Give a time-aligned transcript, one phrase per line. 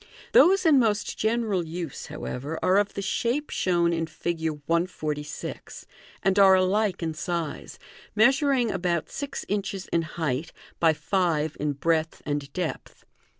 [0.31, 4.49] Those in most general use, however, are of the shape shown in Fig.
[4.65, 5.85] 146,
[6.23, 7.77] and are alike in size,
[8.15, 13.05] measuring about six inches in height, by five in breadth and depth.